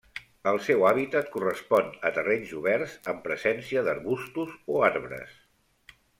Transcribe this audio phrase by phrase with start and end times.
[0.51, 5.39] El seu hàbitat correspon a terrenys oberts amb presència d'arbustos o arbres.